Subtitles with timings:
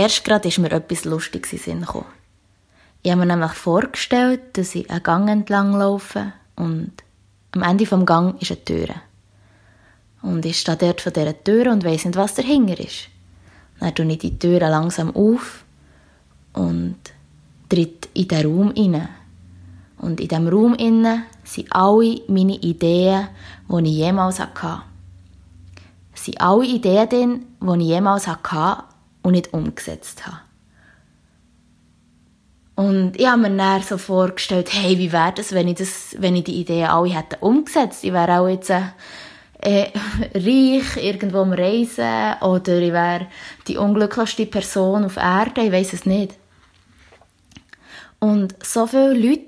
[0.00, 2.06] erst gerade ist mir etwas Lustiges in Sinn gekommen.
[3.02, 6.92] Ich habe mir nämlich vorgestellt, dass ich einen Gang entlang laufe und
[7.52, 8.88] am Ende vom Gang ist eine Tür.
[10.22, 13.08] Und ich stehe dort vor dieser Tür und weiss nicht, was dahinter ist.
[13.78, 15.64] Dann tue ich die Tür langsam auf
[16.52, 16.98] und
[17.68, 19.08] tritt in den Raum hinein.
[19.96, 23.28] Und in diesem Raum innen sind alle meine Ideen,
[23.68, 24.82] die ich jemals hatte.
[26.14, 28.89] Es sind alle Ideen drin, die ich jemals hatte
[29.22, 30.38] und nicht umgesetzt habe.
[32.76, 36.36] Und ich habe mir dann so vorgestellt, hey, wie wäre das, wenn ich, das, wenn
[36.36, 38.04] ich die Ideen alle hätte umgesetzt?
[38.04, 38.80] Ich wäre auch jetzt äh,
[40.34, 43.26] reich, irgendwo am Reisen oder ich wäre
[43.68, 46.38] die unglücklichste Person auf Erde, ich weiß es nicht.
[48.18, 49.44] Und so viele Leute,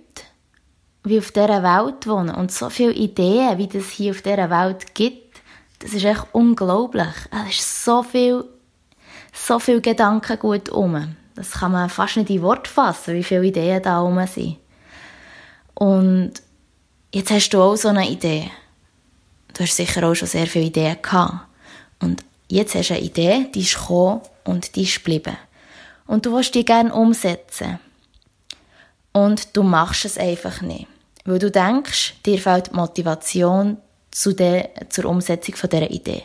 [1.05, 4.95] wie auf dieser Welt wohnen und so viele Ideen, wie das hier auf dieser Welt
[4.95, 5.41] gibt,
[5.79, 7.09] das ist echt unglaublich.
[7.48, 8.45] Es ist so viel,
[9.33, 11.17] so viel Gedankengut um.
[11.35, 14.59] Das kann man fast nicht in Wort fassen, wie viele Ideen da rum sind.
[15.75, 16.34] Und
[17.12, 18.51] jetzt hast du auch so eine Idee.
[19.55, 21.47] Du hast sicher auch schon sehr viele Ideen gehabt.
[22.01, 25.37] Und jetzt hast du eine Idee, die ist gekommen und die ist geblieben.
[26.06, 27.78] Und du willst die gerne umsetzen.
[29.12, 30.87] Und du machst es einfach nicht.
[31.25, 33.78] Weil du denkst, dir fehlt Motivation
[34.11, 36.25] zu der, zur Umsetzung von dieser Idee.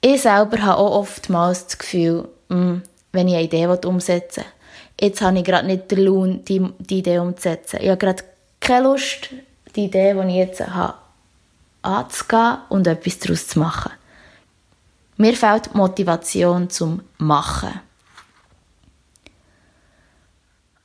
[0.00, 2.82] Ich selber habe auch oftmals das Gefühl, hm,
[3.12, 4.52] wenn ich eine Idee umsetzen will,
[5.00, 7.78] jetzt habe ich gerade nicht den Lohn, die, die Idee umzusetzen.
[7.80, 8.22] Ich habe gerade
[8.60, 9.30] keine Lust,
[9.74, 10.94] die Idee, die ich jetzt habe,
[11.82, 13.92] anzugehen und etwas daraus zu machen.
[15.16, 17.80] Mir fehlt Motivation zum Machen.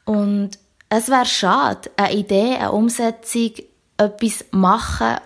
[0.05, 0.51] Und
[0.89, 3.51] es wäre schade, eine Idee, eine Umsetzung,
[3.97, 5.17] etwas machen,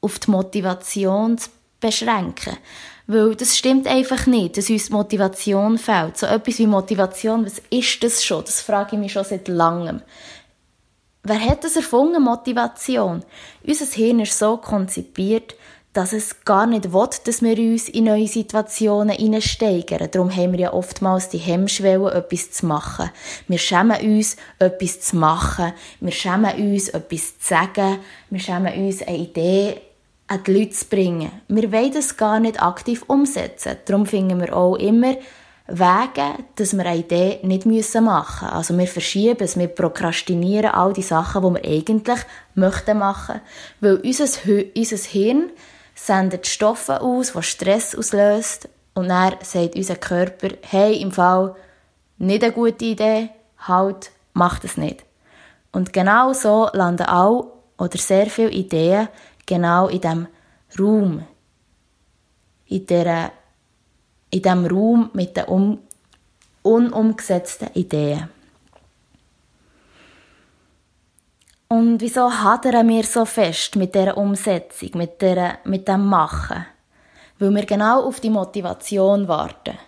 [0.00, 1.50] auf die Motivation zu
[1.80, 2.56] beschränken.
[3.10, 6.18] Weil das stimmt einfach nicht, dass uns Motivation fehlt.
[6.18, 8.44] So etwas wie Motivation, was ist das schon?
[8.44, 10.02] Das frage ich mich schon seit langem.
[11.22, 13.24] Wer hat das erfunden, Motivation?
[13.66, 15.54] Unser Hirn ist so konzipiert,
[15.94, 20.10] dass es gar nicht will, dass wir uns in neue Situationen hineinsteigern.
[20.10, 23.10] Darum haben wir ja oftmals die Hemmschwelle, etwas zu machen.
[23.48, 25.72] Wir schämen uns, etwas zu machen.
[26.00, 28.00] Wir schämen uns, etwas zu sagen.
[28.28, 29.80] Wir schämen uns, eine Idee
[30.28, 31.32] an die Leute zu bringen.
[31.48, 33.76] Wir wollen das gar nicht aktiv umsetzen.
[33.86, 35.16] Darum finden wir auch immer
[35.66, 38.06] Wege, dass wir eine Idee nicht machen müssen.
[38.06, 42.20] Also wir verschieben es, wir prokrastinieren all die Sachen, die wir eigentlich
[42.54, 43.40] möchten machen.
[43.80, 45.50] Weil unser, Hirn
[45.94, 48.68] sendet Stoffe aus, die Stress auslöst.
[48.94, 51.54] Und dann sagt unser Körper, hey, im Fall
[52.16, 55.04] nicht eine gute Idee, halt, mach das nicht.
[55.70, 59.08] Und genau so landen auch oder sehr viele Ideen
[59.48, 60.28] genau in dem
[60.78, 61.24] Raum,
[62.66, 63.32] in, der,
[64.30, 65.78] in dem Raum mit den um,
[66.62, 68.28] unumgesetzten Ideen.
[71.68, 76.64] Und wieso hadern wir so fest mit der Umsetzung, mit, der, mit dem Machen?
[77.38, 79.78] Weil wir genau auf die Motivation warten.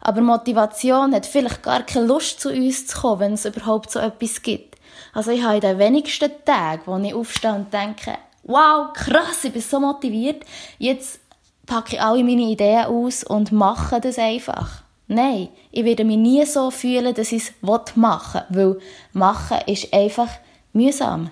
[0.00, 4.00] Aber Motivation hat vielleicht gar keine Lust, zu uns zu kommen, wenn es überhaupt so
[4.00, 4.76] etwas gibt.
[5.12, 9.52] Also ich habe in den wenigsten Tagen, wo ich aufstehe und denke, wow, krass, ich
[9.52, 10.44] bin so motiviert,
[10.78, 11.20] jetzt
[11.66, 14.82] packe ich alle meine Ideen aus und mache das einfach.
[15.06, 18.80] Nein, ich werde mich nie so fühlen, dass ich es machen will, weil
[19.12, 20.28] machen ist einfach
[20.72, 21.30] mühsam.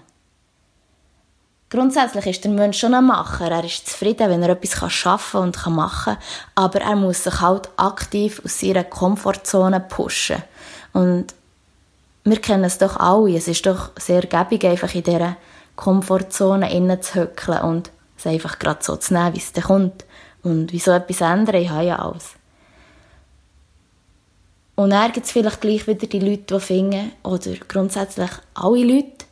[1.70, 3.50] Grundsätzlich ist der Mensch schon ein Macher.
[3.50, 6.22] Er ist zufrieden, wenn er etwas schaffen und machen kann.
[6.54, 10.42] Aber er muss sich halt aktiv aus seiner Komfortzone pushen.
[10.94, 11.26] Und
[12.24, 13.36] wir kennen es doch alle.
[13.36, 15.36] Es ist doch sehr gäbig, einfach in dieser
[15.78, 20.04] Komfortzone innen zu hückeln und es einfach gerade so zu nehmen, wie es dann kommt.
[20.42, 21.54] Und wieso etwas ändern?
[21.54, 22.34] Ich habe ja alles.
[24.74, 29.24] Und dann gibt es vielleicht gleich wieder die Leute, die finden, oder grundsätzlich alle Leute,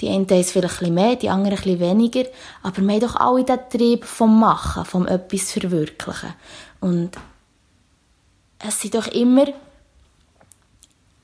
[0.00, 2.24] die einen haben es vielleicht ein mehr, die anderen ein weniger,
[2.62, 6.34] aber wir haben doch alle den Trieb vom Machen, vom etwas verwirklichen.
[6.80, 7.10] Und
[8.58, 9.46] es sind doch immer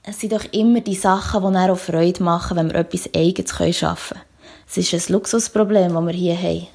[0.08, 4.18] es sind doch immer die Sachen, die auch Freude machen, wenn wir etwas Eigenes schaffen
[4.18, 4.26] können.
[4.68, 6.66] Es ist ein Luxusproblem, das wir hier haben.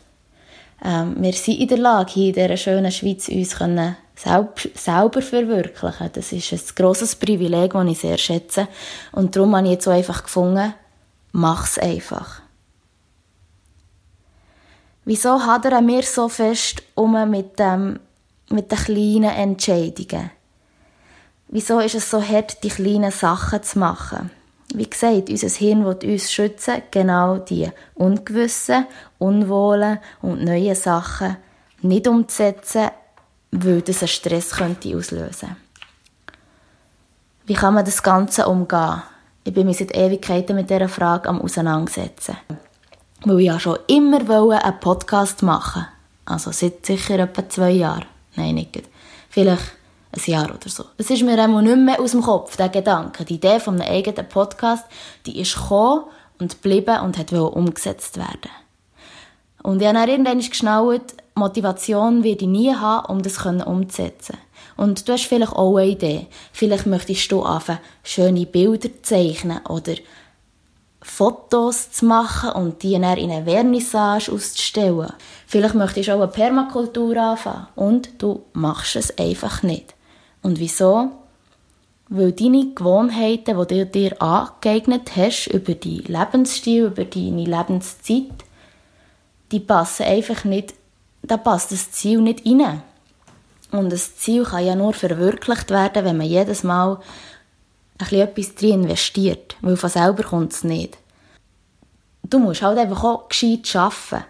[0.83, 5.21] Ähm, wir sind in der Lage, hier in dieser schönen Schweiz uns können selber, selber
[5.21, 6.09] verwirklichen.
[6.11, 8.67] Das ist ein grosses Privileg, das ich sehr schätze.
[9.13, 10.73] Und darum habe ich jetzt so einfach gefunden,
[11.31, 12.41] mach's einfach.
[15.05, 17.99] Wieso hadern wir so fest um mit, dem,
[18.49, 20.31] mit den kleinen Entscheidungen?
[21.53, 24.31] Wieso ist es so hart, die kleinen Sachen zu machen?
[24.73, 28.87] Wie gesagt, unser Hirn will uns schützen, genau die ungewissen,
[29.19, 31.35] unwohlen und neuen Sachen
[31.81, 32.89] nicht umzusetzen,
[33.51, 35.57] weil das einen Stress könnte auslösen
[37.45, 39.01] Wie kann man das Ganze umgehen?
[39.43, 42.37] Ich bin mir seit Ewigkeiten mit dieser Frage am auseinandersetzen.
[43.25, 45.85] Weil ich ja schon immer einen Podcast machen
[46.23, 48.05] Also seit sicher etwa zwei Jahren.
[48.37, 48.83] Nein, nicht.
[49.29, 49.80] Vielleicht
[50.13, 50.85] ein Jahr oder so.
[50.97, 53.25] Es ist mir einmal nicht mehr aus dem Kopf, der Gedanke.
[53.25, 54.85] Die Idee von einem eigenen Podcast,
[55.25, 56.05] die ist gekommen
[56.39, 58.51] und geblieben und hat umgesetzt werden.
[59.63, 64.37] Und ich habe dann irgendwann geschnallt, Motivation werde ich nie haben, um das umzusetzen.
[64.75, 66.27] Und du hast vielleicht auch eine Idee.
[66.51, 69.93] Vielleicht möchtest du anfangen, schöne Bilder zu zeichnen oder
[71.03, 75.13] Fotos zu machen und die dann in eine Vernissage auszustellen.
[75.47, 79.95] Vielleicht möchtest du auch eine Permakultur anfangen und du machst es einfach nicht.
[80.41, 81.11] Und wieso?
[82.09, 88.33] Weil deine Gewohnheiten, die du dir angeeignet hast, über deinen Lebensstil, über deine Lebenszeit,
[89.51, 90.73] die passen einfach nicht,
[91.21, 92.81] da passt das Ziel nicht rein.
[93.71, 96.99] Und das Ziel kann ja nur verwirklicht werden, wenn man jedes Mal
[97.99, 100.97] etwas drin investiert, weil von selber kommt es nicht.
[102.23, 104.25] Du musst halt einfach auch gescheit arbeiten.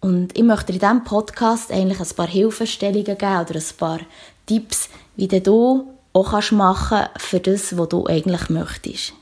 [0.00, 4.00] Und ich möchte in diesem Podcast eigentlich ein paar Hilfestellungen geben oder ein paar
[4.44, 9.12] Tipps, wie du auch kannst machen für das, was du eigentlich möchtest.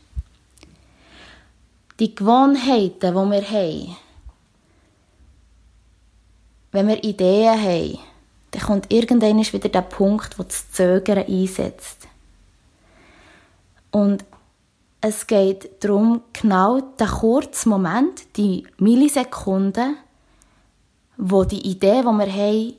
[1.99, 3.97] Die Gewohnheiten, die wir haben,
[6.73, 7.99] wenn wir Ideen haben,
[8.51, 12.09] dann kommt irgendwann wieder der Punkt, wo das Zögern einsetzt.
[13.91, 14.25] Und
[15.01, 19.97] es geht darum, genau den kurzen Moment, die Millisekunden,
[21.17, 22.75] wo die Idee, die wir haben,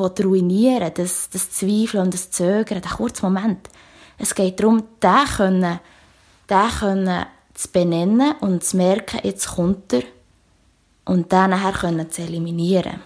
[0.00, 3.68] ruinieren das, das Zweifeln und das Zögern, der kurze Moment.
[4.18, 5.80] Es geht darum, den können,
[6.48, 10.02] den können zu benennen und zu merken, jetzt kommt er
[11.04, 13.00] und dann nachher können zu eliminieren.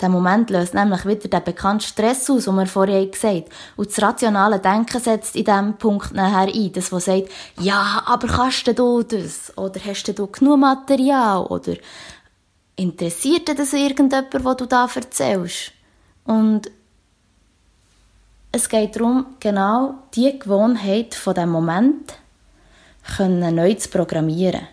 [0.00, 3.44] Der Moment löst nämlich wieder den bekannten Stress aus, den wir vorher gesagt haben.
[3.76, 6.72] Und das rationale Denken setzt in diesem Punkt nachher ein.
[6.72, 7.28] Das, was sagt,
[7.58, 9.52] ja, aber kannst du das?
[9.56, 11.44] Oder hast du genug Material?
[11.46, 11.74] Oder
[12.78, 15.72] interessiert das irgendjemand, was du da erzählst?
[16.24, 16.70] Und
[18.52, 22.14] es geht darum, genau diese Gewohnheit von diesem Moment
[23.16, 24.68] können neu zu programmieren.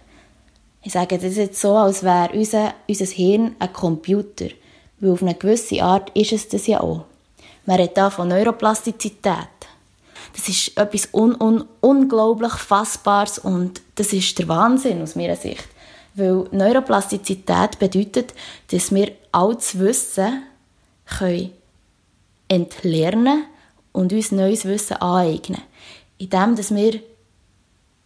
[0.82, 4.48] Ich sage das jetzt so, als wäre unser, unser Hirn ein Computer.
[5.00, 7.06] Weil auf eine gewisse Art ist es das ja auch.
[7.66, 9.50] Man redet da von Neuroplastizität.
[10.36, 15.68] Das ist etwas un un unglaublich Fassbares und das ist der Wahnsinn aus meiner Sicht.
[16.16, 18.34] Weil Neuroplastizität bedeutet,
[18.72, 20.44] dass wir altes Wissen
[21.06, 21.52] können
[22.48, 23.46] entlernen
[23.92, 25.62] und uns neues Wissen aneignen.
[26.18, 27.00] Indem dass wir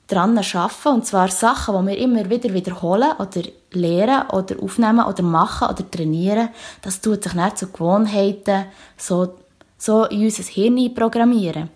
[0.08, 5.24] daran arbeiten, und zwar Sachen, die wir immer wieder wiederholen oder lernen oder aufnehmen oder
[5.24, 6.50] machen oder trainieren,
[6.82, 8.66] das tut sich nicht zu Gewohnheiten
[8.98, 9.36] so,
[9.78, 11.70] so in unser Hirn programmieren.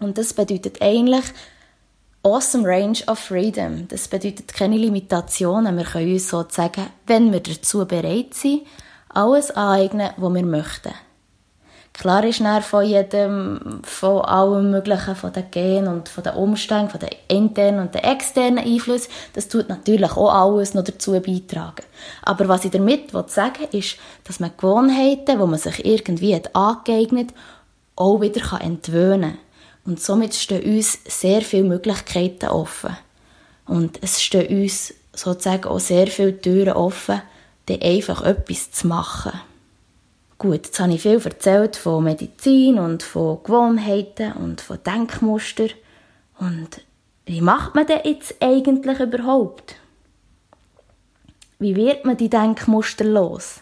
[0.00, 1.24] Und das bedeutet eigentlich
[2.24, 3.86] awesome range of freedom.
[3.88, 5.76] Das bedeutet keine Limitationen.
[5.76, 8.62] Wir können uns sozusagen, wenn wir dazu bereit sind,
[9.10, 10.94] alles aneignen, was wir möchten.
[11.92, 16.90] Klar ist dann von jedem, von allem Möglichen, von den Genen und von den Umständen,
[16.90, 21.84] von den internen und den externen Einflüssen, das tut natürlich auch alles noch dazu beitragen.
[22.22, 26.56] Aber was ich damit sagen will, ist, dass man Gewohnheiten, wo man sich irgendwie hat
[26.56, 27.32] angeeignet,
[27.94, 29.43] auch wieder entwöhnen kann.
[29.84, 32.96] Und somit stehen uns sehr viele Möglichkeiten offen.
[33.66, 37.22] Und es stehen uns sozusagen auch sehr viele Türen offen,
[37.66, 39.32] dann einfach etwas zu machen.
[40.38, 45.70] Gut, jetzt habe ich viel erzählt von Medizin und von Gewohnheiten und von Denkmustern.
[46.38, 46.80] Und
[47.26, 49.76] wie macht man das jetzt eigentlich überhaupt?
[51.58, 53.60] Wie wird man die Denkmuster los?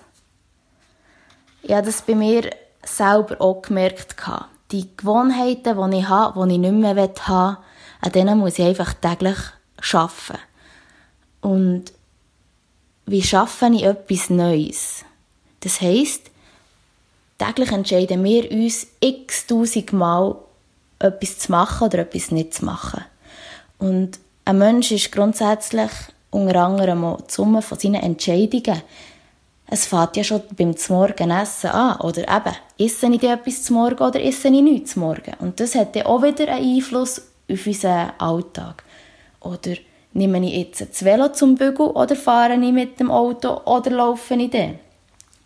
[1.63, 2.51] Ich habe das bei mir
[2.85, 4.17] selber auch gemerkt.
[4.73, 8.95] Die Gewohnheiten, die ich habe, die ich nicht mehr will, an denen muss ich einfach
[8.95, 9.37] täglich
[9.93, 10.41] arbeiten.
[11.43, 11.93] Und
[13.07, 15.05] wie schaffe ich etwas Neues?
[15.61, 16.31] Das heisst,
[17.39, 20.37] täglich entscheiden wir uns x-tausend Mal,
[20.99, 23.05] etwas zu machen oder etwas nicht zu machen.
[23.79, 25.91] Und ein Mensch ist grundsätzlich
[26.31, 28.83] unter anderem auch die Summe von seinen Entscheidungen.
[29.75, 31.99] Es fängt ja schon beim Morgenessen an.
[32.03, 35.33] Oder eben, esse ich etwas zum Morgen oder esse ich nichts zum Morgen?
[35.39, 38.85] Und das hat dann auch wieder einen Einfluss auf unseren Alltag.
[39.41, 39.77] Oder
[40.13, 44.35] nehme ich jetzt das Velo zum Bügeln oder fahre ich mit dem Auto oder laufe
[44.35, 44.79] ich dann?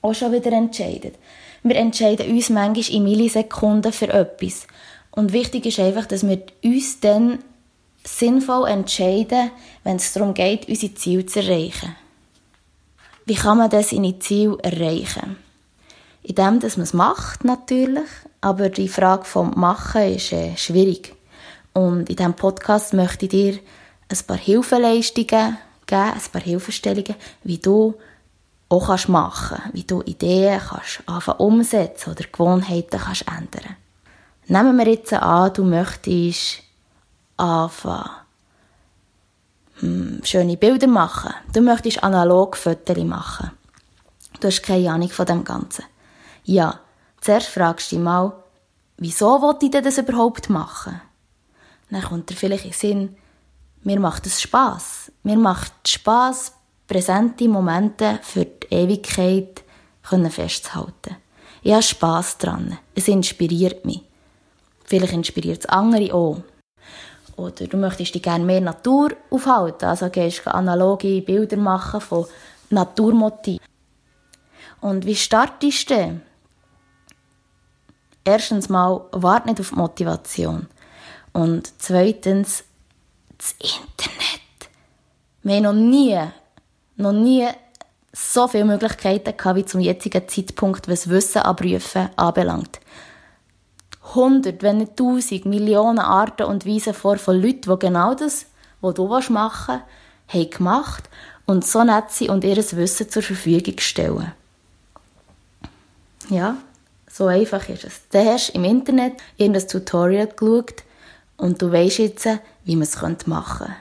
[0.02, 1.14] Auch schon wieder entscheidet.
[1.62, 4.66] Wir entscheiden uns manchmal in Millisekunden für etwas.
[5.12, 7.38] Und wichtig ist einfach, dass wir uns dann
[8.02, 9.52] sinnvoll entscheiden,
[9.84, 11.94] wenn es darum geht, unsere Ziele zu erreichen.
[13.26, 15.36] Wie kann man das in Ziel erreichen?
[16.22, 18.08] In dem, dass man es macht, natürlich.
[18.40, 21.14] Aber die Frage vom Machen ist äh, schwierig.
[21.72, 23.58] Und in diesem Podcast möchte ich dir
[24.08, 27.94] ein paar Hilfeleistungen geben, ein paar Hilfestellungen, wie du
[28.68, 33.76] auch kannst machen wie du Ideen kannst anfangen umsetzen oder Gewohnheiten kannst ändern.
[34.48, 36.62] Nehmen wir jetzt an, du möchtest
[37.36, 38.10] anfangen,
[39.80, 41.34] hm, schöne Bilder machen.
[41.52, 43.50] Du möchtest analog Fotos machen.
[44.40, 45.84] Du hast keine Ahnung von dem Ganzen.
[46.44, 46.80] Ja,
[47.20, 48.32] zuerst fragst du dich mal,
[48.98, 51.00] wieso wollte ich denn das überhaupt machen?
[51.90, 53.16] Dann kommt dir vielleicht in den Sinn,
[53.82, 55.12] mir macht es Spass.
[55.22, 56.52] Mir macht Spass,
[56.88, 59.62] präsente Momente für die Ewigkeit
[60.02, 61.16] festzuhalten.
[61.62, 62.78] Ich habe Spass dran.
[62.94, 64.02] Es inspiriert mich.
[64.84, 66.42] Vielleicht inspiriert es andere auch.
[67.36, 72.26] Oder du möchtest dich gerne mehr Natur aufhalten, also gehst analoge Bilder machen von
[72.70, 73.64] Naturmotiven.
[74.80, 76.20] Und wie startest du?
[78.24, 80.66] Erstens mal, warte nicht auf die Motivation.
[81.32, 82.64] Und zweitens,
[83.36, 84.70] das Internet.
[85.42, 86.18] Wir haben noch nie,
[86.96, 87.46] noch nie
[88.12, 92.80] so viele Möglichkeiten gehabt, wie zum jetzigen Zeitpunkt, was Wissen abrufen anbelangt.
[94.14, 98.46] Hundert, wenn nicht tausend, Millionen Arten und Weisen vor von Leuten, die genau das,
[98.80, 99.80] was du machen
[100.28, 101.10] willst, haben gemacht
[101.46, 104.32] und so nett sind und ihr Wissen zur Verfügung stellen.
[106.28, 106.56] Ja,
[107.10, 108.00] so einfach ist es.
[108.10, 110.82] Du hast im Internet irgendein Tutorial geschaut
[111.36, 112.28] und du weißt jetzt,
[112.64, 113.76] wie man es machen könnte.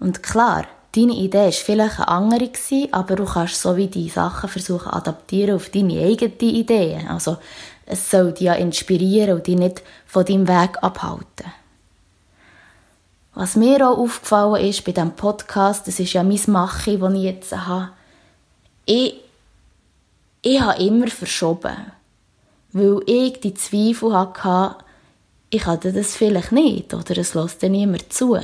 [0.00, 2.50] Und klar, deine Idee war vielleicht eine andere,
[2.92, 7.08] aber du kannst so wie die Sachen versuchen adaptieren auf deine eigenen Ideen.
[7.08, 7.38] Also,
[7.90, 11.52] es soll dich ja inspirieren und dich nicht von deinem Weg abhalten.
[13.34, 17.22] Was mir auch aufgefallen ist bei diesem Podcast, das ist ja mein Machen, das ich
[17.22, 17.90] jetzt habe,
[18.84, 19.14] ich,
[20.42, 21.92] ich habe immer verschoben.
[22.72, 24.76] Weil ich die Zweifel hatte,
[25.48, 28.38] ich hatte das vielleicht nicht oder es lässt dann niemand zu.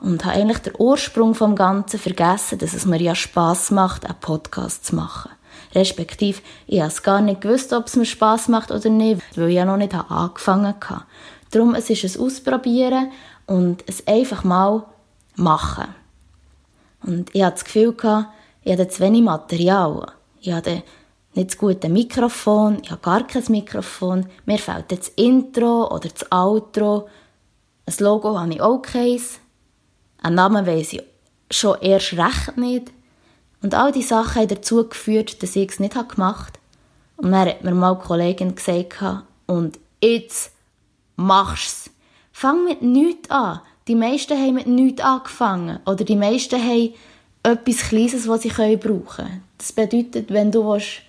[0.00, 4.20] Und habe eigentlich den Ursprung vom Ganzen vergessen, dass es mir ja Spass macht, einen
[4.20, 5.30] Podcast zu machen.
[5.74, 9.48] Respektive, ich habe es gar nicht gewusst, ob es mir Spass macht oder nicht, weil
[9.48, 11.04] ich ja noch nicht angefangen habe.
[11.50, 13.10] Darum, es ist ein Ausprobieren
[13.46, 14.84] und es einfach mal
[15.36, 15.94] machen.
[17.02, 18.28] Und ich hatte das Gefühl, gehabt,
[18.62, 20.12] ich hatte zu wenig Material.
[20.40, 20.82] Ich hatte
[21.34, 24.26] nicht das gute Mikrofon, ich habe gar kein Mikrofon.
[24.46, 27.08] Mir fehlt das Intro oder das Outro.
[27.86, 29.40] Ein Logo habe ich auch keins.
[30.22, 31.02] Einen Namen weiss ich
[31.50, 32.92] schon erst recht nicht.
[33.64, 36.58] Und all diese Sachen haben dazu geführt, dass ich es nicht gemacht
[37.16, 37.26] habe.
[37.26, 39.02] Und dann hat mir mal eine Kollegin gesagt,
[39.46, 40.52] und jetzt
[41.16, 41.90] machst.
[42.30, 43.62] Fang mit nichts an.
[43.88, 45.78] Die meisten haben mit nichts angefangen.
[45.86, 46.92] Oder die meisten haben
[47.42, 49.42] etwas Kleines, was sie brauchen können.
[49.56, 51.00] Das bedeutet, wenn du willst,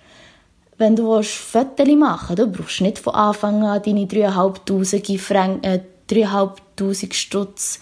[0.78, 7.12] wenn du Fotos machen willst, du nicht von Anfang an deine 3'500 Franken, äh, 3'500
[7.12, 7.80] Stutz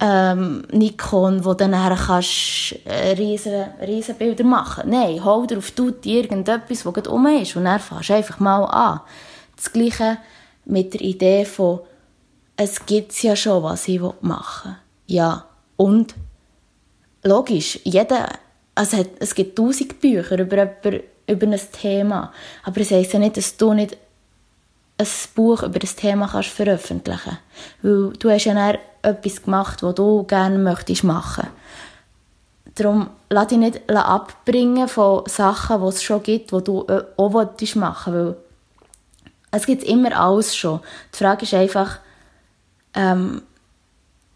[0.00, 4.88] ähm, Nikon, wo dann nachher kannst äh, riesen, riesen Bilder machen.
[4.88, 8.64] Nein, hol drauf, tut irgendetwas, was gerade um ist und dann fährst du einfach mal
[8.64, 9.00] an.
[9.56, 10.16] Das Gleiche
[10.64, 11.80] mit der Idee von,
[12.56, 15.16] es gibt ja schon, was ich machen will.
[15.16, 15.44] Ja,
[15.76, 16.14] und
[17.22, 18.28] logisch, jeder,
[18.74, 22.32] also es gibt tausend Bücher über, über, über ein Thema,
[22.64, 23.98] aber es heisst ja nicht, dass du nicht
[24.96, 27.38] ein Buch über das Thema kannst veröffentlichen
[27.82, 31.48] Weil du hast ja dann etwas gemacht, was du gerne möchtest machen.
[32.74, 37.30] Darum lass dich nicht abbringen von Sachen, die es schon gibt, die du äh, auch
[37.30, 38.14] machen willst.
[38.14, 38.36] Weil
[39.50, 40.80] es gibt immer alles schon.
[41.12, 41.98] Die Frage ist einfach,
[42.94, 43.42] ähm,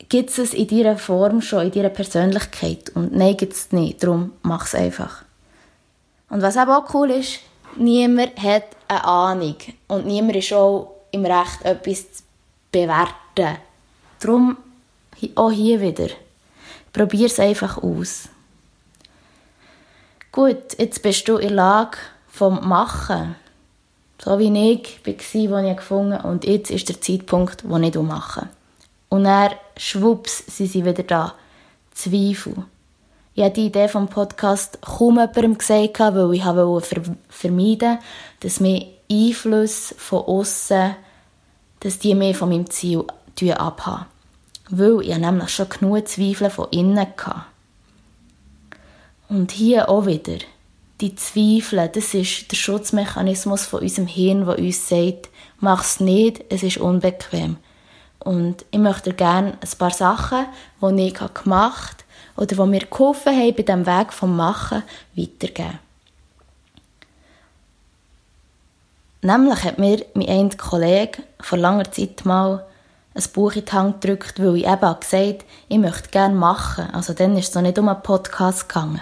[0.09, 2.91] gibt es in deiner Form schon, in deiner Persönlichkeit?
[2.95, 4.03] Und nein, gibt es nicht.
[4.03, 5.23] Darum mach es einfach.
[6.31, 7.41] Und was eben auch cool ist,
[7.77, 9.57] niemand hat eine Ahnung
[9.89, 12.23] und niemand ist auch im Recht, etwas zu
[12.73, 13.59] bewerten.
[14.25, 14.57] Darum
[15.35, 16.09] auch hier wieder.
[16.95, 18.31] Probier es einfach aus.
[20.33, 23.37] Gut, jetzt bist du in der Lage vom Machen.
[24.19, 26.29] So wie ich war, als ich gefunden habe.
[26.29, 28.49] Und jetzt ist der Zeitpunkt, wo ich mache.
[29.11, 31.35] Und dann, schwupps, sind sie wieder da.
[31.93, 32.65] Zweifel.
[33.35, 37.99] Ich habe die Idee vom Podcast kaum jemandem gesagt, weil ich wollte vermeiden,
[38.41, 40.97] dass mir Einflüsse von außen,
[41.81, 43.05] dass die mir von meinem Ziel
[43.53, 44.14] abhaben.
[44.71, 47.45] Weil ich nämlich schon genug Zweifel von innen hatte.
[49.29, 50.39] Und hier auch wieder.
[51.01, 55.29] Die Zweifel, das ist der Schutzmechanismus von unserem Hirn, der uns sagt,
[55.59, 57.57] mach es nicht, es ist unbequem.
[58.21, 60.47] Und ich möchte gerne ein paar Sachen,
[60.81, 62.05] die ich gemacht
[62.37, 64.83] habe, oder die mir geholfen haben bei diesem Weg vom Machen,
[65.15, 65.79] weitergeben.
[69.21, 72.67] Nämlich hat mir mein ein Kollege vor langer Zeit mal
[73.15, 76.91] ein Buch in die Hand gedrückt, weil ich eben gesagt habe, ich möchte gerne machen.
[76.93, 79.01] Also dann ist es noch nicht um einen Podcast gegangen.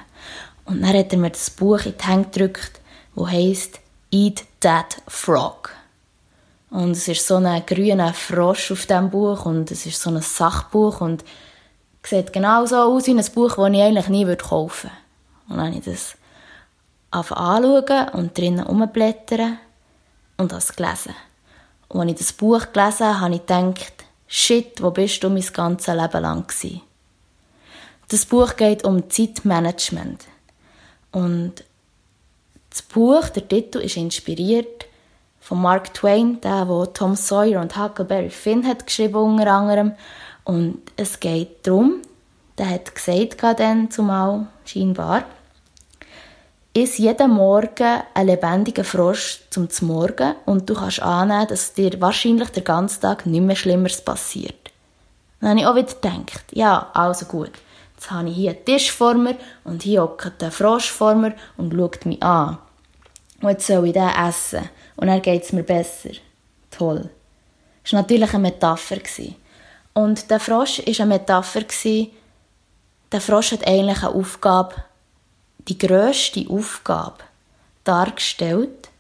[0.65, 2.81] Und dann hat er mir das Buch in die Hand gedrückt,
[3.17, 5.71] das heisst Eat That Frog.
[6.71, 10.23] Und es ist so ein grüner Frosch auf diesem Buch und es ist so ein
[10.23, 11.25] Sachbuch und
[12.03, 14.97] sieht genau so aus wie ein Buch, das ich eigentlich nie kaufen würde.
[15.49, 16.17] Und dann habe ich das
[17.11, 19.59] anschauen und drinnen umblättern
[20.39, 21.15] und das gelesen.
[21.93, 25.45] Und als ich das Buch gelesen habe, habe ich gedacht, shit, wo bist du mein
[25.53, 26.81] ganzes Leben lang gewesen?
[28.09, 30.25] Das Buch geht um Zeitmanagement.
[31.11, 31.65] Und
[32.71, 34.87] das Buch, der Titel, ist inspiriert
[35.39, 39.93] von Mark Twain, der, wo Tom Sawyer und Huckleberry Finn hat geschrieben unter anderem.
[40.45, 42.01] Und es geht darum,
[42.57, 45.25] der hat gesagt dann zumal, scheinbar,
[46.75, 52.49] Iss jeden Morgen einen lebendigen Frosch zum Morgen und du kannst annehmen, dass dir wahrscheinlich
[52.49, 54.71] der ganze Tag nichts mehr Schlimmeres passiert.
[55.41, 57.51] Dann habe ich auch wieder gedacht, ja, also gut.
[57.95, 61.35] Jetzt habe ich hier einen Tisch vor mir und hier hockt der Frosch vor mir
[61.59, 62.57] und schaut mich an.
[63.43, 64.71] Und jetzt soll ich den essen.
[64.97, 66.11] Und dann geht es mir besser.
[66.71, 67.11] Toll.
[67.83, 68.97] Das war natürlich eine Metapher.
[69.93, 71.65] Und der Frosch war eine Metapher.
[73.13, 74.75] Der Frosch hat eigentlich eine Aufgabe
[75.69, 77.19] die grösste Aufgabe
[77.85, 78.91] dargestellt,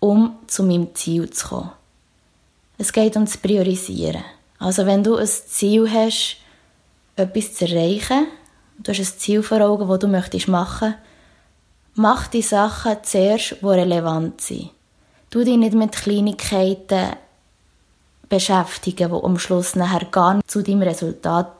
[0.00, 1.70] um zu meinem Ziel zu kommen.
[2.78, 4.24] Es geht um das Priorisieren.
[4.58, 6.38] Also wenn du ein Ziel hast,
[7.16, 8.26] etwas zu erreichen,
[8.78, 10.94] du hast ein Ziel vor Augen, das du möchtest machen,
[11.94, 14.70] mach die Sachen zuerst, die relevant sind.
[15.30, 17.16] Du dich nicht mit Kleinigkeiten
[18.28, 21.52] beschäftigen, die am Schluss nachher gar nicht zu deinem Resultat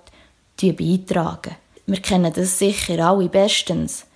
[0.61, 1.57] beitragen.
[1.87, 4.07] Wir kennen das sicher alle bestens.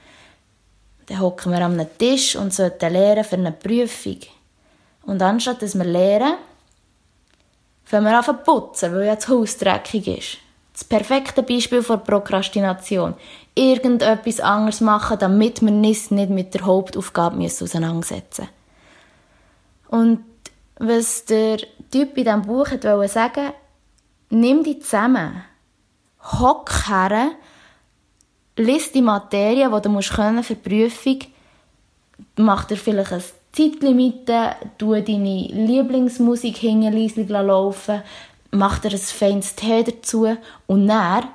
[1.06, 4.18] Dann hocken wir am Tisch und sollten lernen für eine Prüfung.
[5.04, 6.36] Und anstatt dass wir lernen,
[7.84, 10.38] fangen wir an zu putzen, weil ja das Haus dreckig ist.
[10.72, 13.14] Das perfekte Beispiel für Prokrastination.
[13.54, 18.56] Irgendetwas anderes machen, damit wir uns nicht mit der Hauptaufgabe auseinandersetzen müssen.
[19.88, 20.24] Und
[20.78, 21.58] was der
[21.90, 23.52] Typ in diesem Buch wollte sagen,
[24.28, 25.42] nimm dich zusammen.
[26.20, 27.30] Hock her
[28.56, 31.18] lies die Materie, die du musst können für die Prüfung,
[32.36, 38.02] mach dir vielleicht ein Zeitlimite, tu deine Lieblingsmusik hinten laufen,
[38.50, 41.28] mach dir ein feines Tee dazu und dann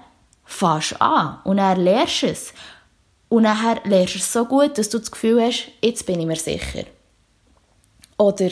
[0.46, 2.54] fährst an und dann lernst du es.
[3.30, 6.26] Und dann lernst du es so gut, dass du das Gefühl hast, jetzt bin ich
[6.26, 6.84] mir sicher.
[8.18, 8.50] Oder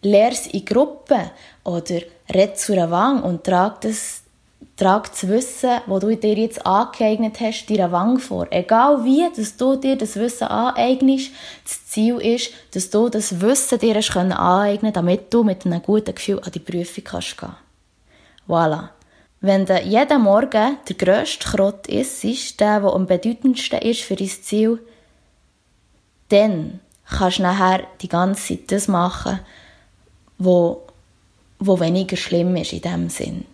[0.00, 1.30] lernst in Gruppen
[1.64, 2.00] oder
[2.32, 4.21] red zu einer Wang und trag das
[4.76, 8.46] Trag das Wissen, das du dir jetzt angeeignet hast, dir Wang vor.
[8.50, 11.30] Egal wie, dass du dir das Wissen aneignest,
[11.64, 16.40] das Ziel ist, dass du das Wissen dir aneignen damit du mit einem guten Gefühl
[16.40, 17.54] an die Prüfung kannst gehen.
[18.48, 18.90] Voilà.
[19.40, 24.16] Wenn du jeden Morgen der grösste Krott ist, ist der, der am bedeutendsten ist für
[24.16, 24.78] dein Ziel,
[26.28, 29.40] dann kannst du nachher die ganze Zeit das machen,
[30.38, 30.82] wo,
[31.58, 33.44] wo weniger schlimm ist in diesem Sinn.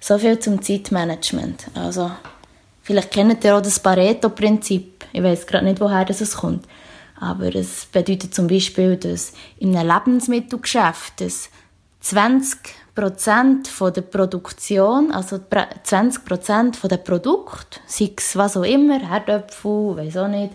[0.00, 1.66] So viel zum Zeitmanagement.
[1.74, 2.10] Also,
[2.82, 5.04] vielleicht kennt ihr auch das Pareto-Prinzip.
[5.12, 6.66] Ich weiß gerade nicht, woher das kommt.
[7.20, 11.50] Aber es bedeutet zum Beispiel, dass in einem Lebensmittelgeschäft dass
[12.00, 12.58] 20
[13.68, 15.40] von der Produktion, also
[15.82, 16.22] 20
[16.76, 20.54] von der Produkt, sei es was auch immer, Herdöpfel, weiß auch nicht,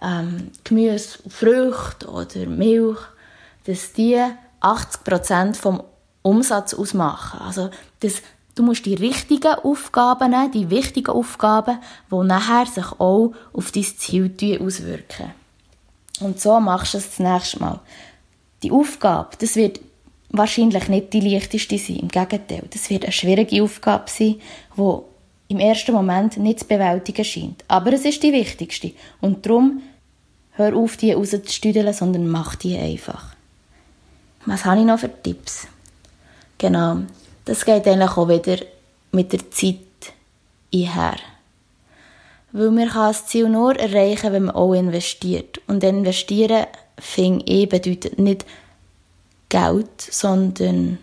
[0.00, 2.98] ähm, Gemüse, Früchte oder Milch,
[3.64, 4.20] dass die
[4.60, 5.82] 80% vom
[6.22, 7.40] Umsatz ausmachen.
[7.40, 8.22] Also, dass
[8.54, 11.78] Du musst die richtigen Aufgaben nehmen, die wichtigen Aufgaben,
[12.10, 15.32] die nachher sich auch auf dein Ziel auswirken.
[16.20, 17.80] Und so machst du es das nächste Mal.
[18.62, 19.80] Die Aufgabe, das wird
[20.28, 21.96] wahrscheinlich nicht die leichteste sein.
[21.96, 24.36] Im Gegenteil, das wird eine schwierige Aufgabe sein,
[24.76, 24.98] die
[25.48, 27.64] im ersten Moment nicht zu bewältigen scheint.
[27.68, 28.92] Aber es ist die wichtigste.
[29.20, 29.82] Und darum
[30.52, 33.34] hör auf, die rauszustüdeln, sondern mach die einfach.
[34.46, 35.66] Was habe ich noch für Tipps?
[36.58, 37.02] Genau,
[37.44, 38.58] das geht eigentlich auch wieder
[39.10, 39.78] mit der Zeit
[40.72, 41.16] einher.
[42.52, 45.60] Weil man kann das Ziel nur erreichen, wenn man auch investiert.
[45.66, 46.66] Und investieren,
[46.98, 48.44] finde ich, bedeutet nicht
[49.48, 50.98] Geld, sondern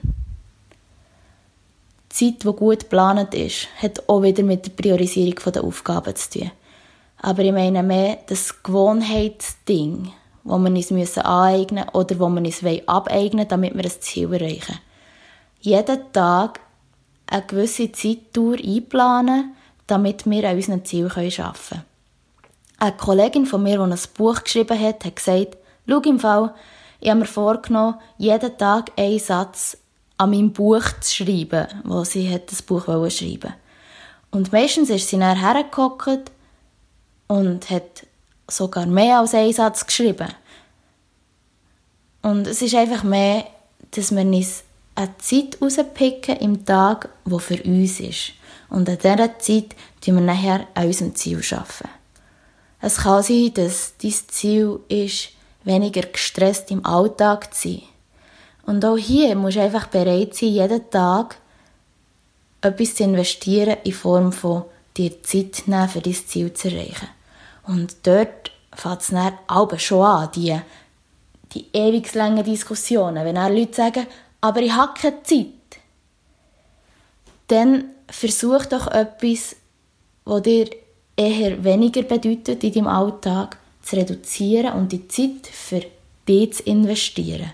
[2.10, 6.52] Zeit, die gut geplant ist, hat auch wieder mit der Priorisierung der Aufgaben zu tun.
[7.22, 10.12] Aber ich meine mehr das Gewohnheitsding,
[10.44, 14.80] wo wir uns aneignen müssen oder wo wir uns abeignen damit wir ein Ziel erreichen
[15.60, 16.60] jeden Tag
[17.28, 19.56] eine gewisse Zeitdauer einplanen,
[19.88, 21.86] damit wir an unseren Ziel arbeiten können.
[22.78, 26.54] Eine Kollegin von mir, die ein Buch geschrieben hat, hat gesagt, schau im Fall,
[27.02, 29.78] ich habe mir vorgenommen, jeden Tag einen Satz
[30.18, 33.54] an meinem Buch zu schreiben, wo sie hat das Buch schreiben
[34.32, 36.32] Und meistens ist sie dann hergehockt
[37.28, 38.06] und hat
[38.48, 40.28] sogar mehr als einen Satz geschrieben.
[42.22, 43.46] Und es ist einfach mehr,
[43.92, 44.64] dass wir uns
[45.00, 48.34] eine Zeit rauspicken im Tag, die für uns ist.
[48.70, 51.90] Und an dieser Zeit tun wir nachher an unserem Ziel arbeiten.
[52.82, 55.30] Es kann sein, dass dein Ziel ist,
[55.64, 57.82] weniger gestresst im Alltag zu sein.
[58.66, 61.38] Und auch hier musst du einfach bereit sein, jeden Tag
[62.62, 64.66] etwas zu investieren in Form von
[64.98, 67.08] dir Zeit nehmen, für dein Ziel zu erreichen.
[67.64, 70.60] Und dort fängt es dann aber schon an, die,
[71.54, 73.26] die ewig langen Diskussionen.
[73.26, 74.08] Wenn auch Leute sagen,
[74.42, 75.48] aber ich habe keine Zeit,
[77.48, 79.56] dann versuch doch etwas,
[80.26, 80.70] was dir
[81.16, 85.82] eher weniger bedeutet in deinem Alltag, zu reduzieren und die Zeit für
[86.28, 87.52] dich zu investieren.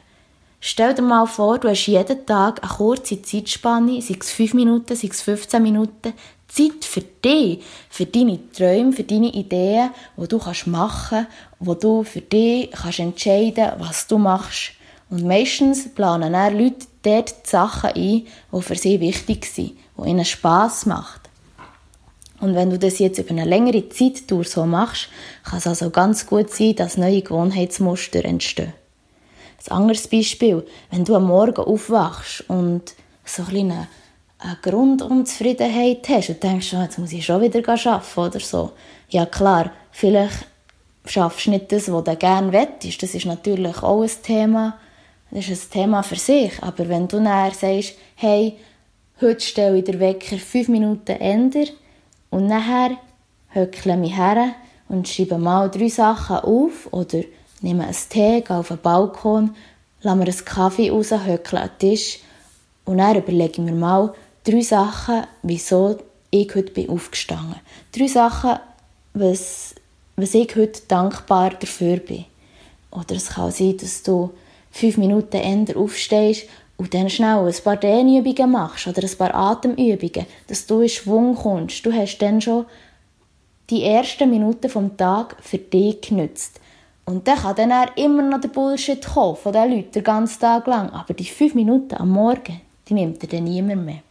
[0.60, 4.95] Stell dir mal vor, du hast jeden Tag eine kurze Zeitspanne, sei es 5 Minuten,
[4.95, 6.13] sei es 15 Minuten,
[6.48, 11.74] Zeit für dich, für deine Träume, für deine Ideen, die du kannst machen kannst, wo
[11.76, 14.71] du für dich kannst entscheiden was du machst.
[15.15, 20.10] Und meistens planen dann Leute dort die Sachen ein, die für sie wichtig sind, die
[20.10, 21.21] ihnen Spass machen.
[22.41, 25.08] Und wenn du das jetzt über eine längere Zeit so machst,
[25.45, 28.73] kann es also ganz gut sein, dass neue Gewohnheitsmuster entstehen.
[29.69, 33.88] Ein anderes Beispiel, wenn du am Morgen aufwachst und so ein eine,
[34.39, 38.73] eine Grundunzufriedenheit hast und denkst, oh, jetzt muss ich schon wieder arbeiten oder so.
[39.08, 40.45] Ja klar, vielleicht
[41.06, 43.01] schaffst du nicht das, was du gerne wettest.
[43.01, 44.78] Das ist natürlich auch ein Thema.
[45.36, 46.63] Das ist ein Thema für sich.
[46.63, 48.58] Aber wenn du nachher sagst, hey,
[49.19, 51.67] heute stelle ich den Wecker fünf Minuten ändern
[52.30, 52.91] und nachher
[53.50, 54.56] höckle ich mich her
[54.88, 57.19] und schreibe mal drei Sachen auf oder
[57.60, 59.54] nehme einen Tee, gehe auf den Balkon,
[60.04, 62.19] lasse mir einen Kaffee raus, höckle an den Tisch
[62.86, 64.13] und dann überlege ich mir mal
[64.45, 65.98] drei Sachen, wieso
[66.32, 67.60] ich heute bin aufgestanden.
[67.91, 68.58] Drei Sachen,
[69.13, 69.76] was,
[70.15, 72.24] was ich heute dankbar dafür bin.
[72.89, 74.32] Oder es kann sein, dass du
[74.76, 80.26] fünf Minuten eher aufstehst und dann schnell ein paar Dehnübungen machst oder ein paar Atemübungen,
[80.48, 81.86] dass du in Schwung kommst.
[81.86, 82.66] Du hast dann schon
[83.70, 86.60] die ersten Minuten vom Tag für dich genützt.
[87.06, 90.68] Und dann kann dann immer noch der Bullshit kommen von den Leuten den ganzen Tag
[90.68, 90.90] lang.
[90.90, 92.60] Aber die fünf Minuten am Morgen,
[92.90, 94.02] die nimmt er dann niemand mehr.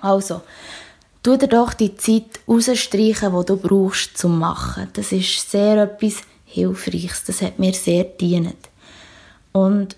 [0.00, 0.42] Also,
[1.22, 4.88] tu dir doch die Zeit rausstreichen, die du brauchst zum Machen.
[4.92, 7.24] Das ist sehr etwas Hilfreiches.
[7.24, 8.68] Das hat mir sehr gedient.
[9.52, 9.96] Und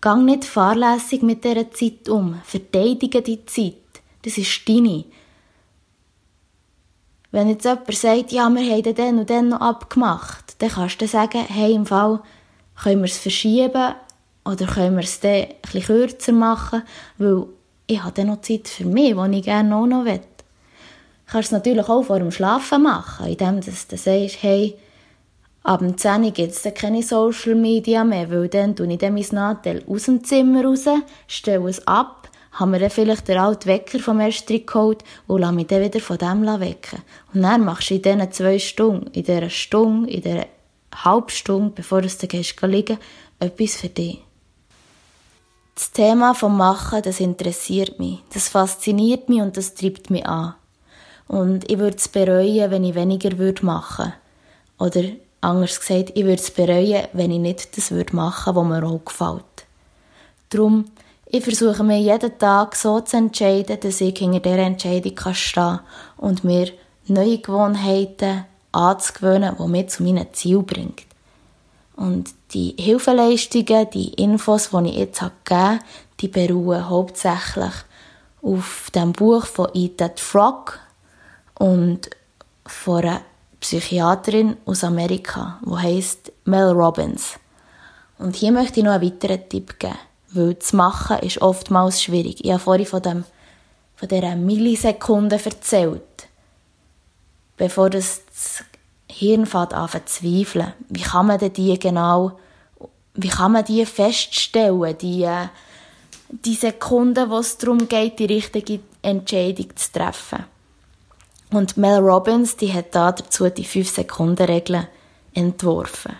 [0.00, 2.40] gang nicht fahrlässig mit dieser Zeit um.
[2.44, 3.74] Verteidige die Zeit.
[4.22, 5.04] Das ist deine.
[7.32, 11.06] Wenn jetzt jemand sagt, ja, wir haben den und den noch abgemacht, dann kannst du
[11.06, 12.20] sagen, hey, im Fall
[12.82, 13.94] können wir es verschieben
[14.44, 16.82] oder können wir es dann bisschen kürzer machen,
[17.18, 17.46] weil
[17.86, 20.18] ich habe dann noch Zeit für mich, die ich gerne auch noch will.
[20.18, 24.76] Du kannst es natürlich auch vor dem Schlafen machen, indem du sagst, hey,
[25.62, 29.14] ab dem 10 Uhr gibt es keine Social Media mehr, weil dann tue ich dann
[29.14, 30.86] mein Nadel aus dem Zimmer raus,
[31.26, 32.20] stelle es ab
[32.52, 36.00] haben wir dann vielleicht den alten Wecker vom Erstrick geholt und lasse mich dann wieder
[36.00, 37.00] von dem wecken.
[37.32, 40.46] Und dann machst du in diesen zwei Stunden, in dieser Stunde, in dieser
[40.94, 42.98] Halbstunde, bevor du dann gehst, liegen,
[43.38, 44.18] etwas für dich.
[45.74, 48.18] Das Thema vom Machen, das interessiert mich.
[48.34, 50.54] Das fasziniert mich und das treibt mich an.
[51.28, 54.12] Und ich würde es bereuen, wenn ich weniger würde machen
[54.78, 55.04] Oder
[55.40, 59.04] anders gesagt, ich würde es bereuen, wenn ich nicht das würde machen, was mir auch
[59.04, 59.44] gefällt.
[60.50, 60.86] Darum
[61.32, 65.80] ich versuche mir jeden Tag so zu entscheiden, dass ich hinter dieser Entscheidung stehen kann
[66.16, 66.72] und mir
[67.06, 70.96] neue Gewohnheiten anzugewöhnen, die mich zu meinem Ziel bringen.
[71.94, 75.78] Und die Hilfeleistungen, die Infos, die ich jetzt gegeben habe,
[76.18, 77.74] die beruhen hauptsächlich
[78.42, 80.80] auf dem Buch von Ida Frog
[81.54, 82.10] und
[82.66, 83.20] von einer
[83.60, 87.38] Psychiaterin aus Amerika, die heißt Mel Robbins.
[88.18, 89.98] Und hier möchte ich noch einen weiteren Tipp geben.
[90.32, 92.44] Weil das Machen ist oftmals schwierig.
[92.44, 93.24] Ich habe vorhin von, dem,
[93.96, 96.02] von dieser Millisekunde erzählt.
[97.56, 98.22] Bevor das,
[99.10, 100.72] Hirn fängt an zu zweifeln.
[100.88, 102.38] Wie kann man denn die genau,
[103.14, 105.28] wie kann man die feststellen, die,
[106.30, 110.44] die Sekunden, wo es darum geht, die richtige Entscheidung zu treffen.
[111.50, 114.88] Und Mel Robbins, die hat da dazu die 5-Sekunden-Regel
[115.34, 116.16] entworfen.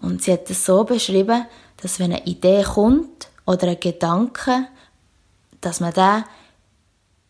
[0.00, 1.46] Und sie hat es so beschrieben,
[1.78, 4.68] dass wenn eine Idee kommt oder ein Gedanke,
[5.60, 6.24] dass man den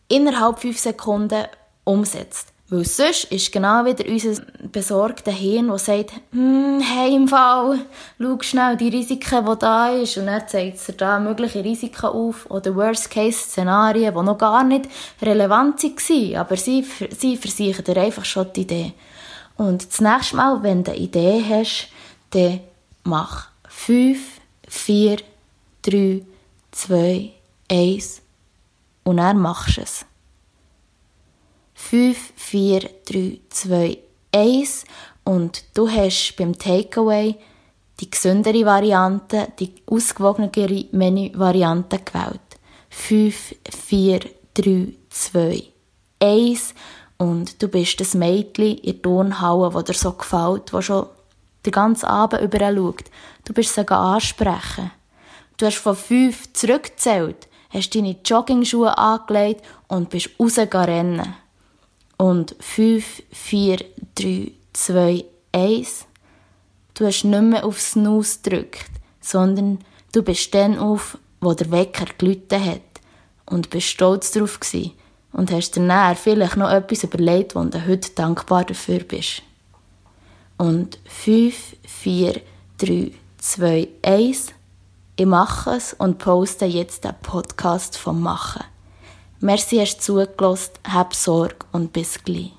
[0.07, 1.45] innerhalb fünf Sekunden
[1.83, 2.54] umsetzt.
[2.67, 7.79] Weil sonst ist genau wieder unser besorgter Hirn, der sagt, hm, hey, im Fall,
[8.19, 10.17] schau schnell die Risiken, die da ist.
[10.17, 14.89] Und dann zeigt es da mögliche Risiken auf oder Worst-Case-Szenarien, die noch gar nicht
[15.21, 16.35] relevant waren.
[16.37, 16.83] Aber sie,
[17.15, 18.93] sie versichern dir einfach schon die Idee.
[19.57, 21.89] Und das nächste Mal, wenn du eine Idee hast,
[22.31, 22.61] dann
[23.03, 24.19] mach 5,
[24.67, 25.17] 4,
[25.83, 26.21] 3,
[26.71, 27.31] 2,
[27.69, 28.21] 1
[29.03, 30.05] und dann machst du es.
[31.87, 33.97] 5, 4, 3, 2,
[34.31, 34.85] 1
[35.23, 37.35] und du hast beim Takeaway
[37.99, 42.41] die gesündere Variante, die ausgewogenere Menü-Variante gewählt.
[42.89, 44.19] 5, 4,
[44.55, 45.63] 3, 2,
[46.21, 46.73] 1
[47.17, 49.11] und du bist das Mädchen in der
[49.71, 51.05] das dir so gefällt, das schon
[51.67, 53.03] den ganzen Abend überall schaut.
[53.45, 54.89] Du bist sie ansprechen.
[55.57, 61.44] Du hast von 5 zurückgezählt, hast deine Jogging-Schuhe angelegt und bist rausgerannt.
[62.17, 63.77] Und 5, 4,
[64.15, 66.05] 3, 2, 1.
[66.93, 69.79] Du hast nicht mehr auf Snooze gedrückt, sondern
[70.13, 72.81] du bist dann auf, wo der Wecker gelütet hat.
[73.45, 74.93] Und bist stolz darauf gewesen.
[75.31, 79.43] Und hast dir nachher vielleicht noch etwas überlegt, wo du heute dankbar dafür bist.
[80.57, 82.41] Und 5, 4,
[82.77, 84.47] 3, 2, 1.
[85.17, 88.63] Ich mache es und poste jetzt den Podcast vom Machen.
[89.41, 92.54] Merci, hast du zugelassen, hab Sorge und bis gleich.